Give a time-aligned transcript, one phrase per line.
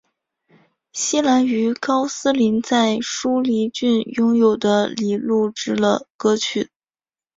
[0.93, 6.71] 希兰于高斯林在舒梨郡拥有的里录制了歌曲。